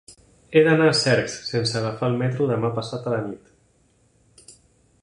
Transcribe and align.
He 0.55 0.61
d'anar 0.67 0.87
a 0.91 0.95
Cercs 0.99 1.35
sense 1.49 1.77
agafar 1.81 2.09
el 2.13 2.17
metro 2.23 2.49
demà 2.53 2.73
passat 2.79 3.07
a 3.07 3.15
la 3.17 3.21
nit. 3.31 4.53